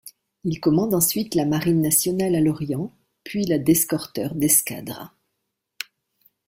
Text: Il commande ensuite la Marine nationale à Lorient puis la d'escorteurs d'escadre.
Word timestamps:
Il 0.45 0.59
commande 0.59 0.95
ensuite 0.95 1.35
la 1.35 1.45
Marine 1.45 1.79
nationale 1.79 2.33
à 2.33 2.41
Lorient 2.41 2.91
puis 3.23 3.45
la 3.45 3.59
d'escorteurs 3.59 4.33
d'escadre. 4.33 5.13